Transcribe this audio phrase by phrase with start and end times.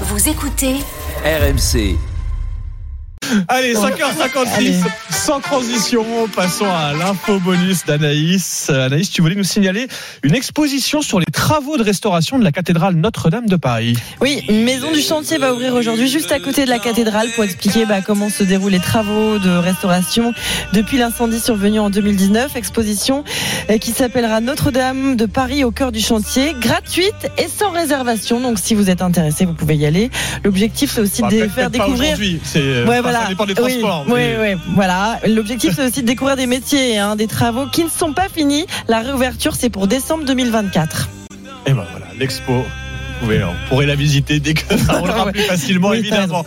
[0.00, 0.80] Vous écoutez
[1.24, 2.13] RMC.
[3.48, 8.70] Allez, 5h56, sans transition, passons à l'info bonus d'Anaïs.
[8.70, 9.88] Anaïs, tu voulais nous signaler
[10.22, 13.96] une exposition sur les travaux de restauration de la cathédrale Notre-Dame de Paris.
[14.20, 17.86] Oui, maison du chantier va ouvrir aujourd'hui juste à côté de la cathédrale pour expliquer
[17.86, 20.32] bah, comment se déroulent les travaux de restauration
[20.72, 22.56] depuis l'incendie survenu en 2019.
[22.56, 23.24] Exposition
[23.70, 28.40] euh, qui s'appellera Notre-Dame de Paris au cœur du chantier, gratuite et sans réservation.
[28.40, 30.10] Donc si vous êtes intéressé, vous pouvez y aller.
[30.44, 33.24] L'objectif c'est aussi Bah, de faire découvrir c'est, Ouais, voilà.
[33.24, 34.04] ça dépend des transports.
[34.08, 35.18] Oui, mais- oui, voilà.
[35.26, 38.66] L'objectif, c'est aussi de découvrir des métiers, hein, des travaux qui ne sont pas finis.
[38.88, 41.08] La réouverture, c'est pour décembre 2024.
[41.66, 42.52] Et ben voilà, l'expo.
[43.20, 46.44] Vous pouvez, on pourrait la visiter dès que ça roulera plus facilement, Oui, évidemment.